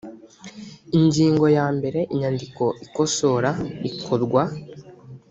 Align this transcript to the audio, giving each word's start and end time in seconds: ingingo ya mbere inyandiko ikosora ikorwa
ingingo 0.97 1.45
ya 1.57 1.67
mbere 1.77 1.99
inyandiko 2.13 2.63
ikosora 2.85 3.49
ikorwa 3.89 4.43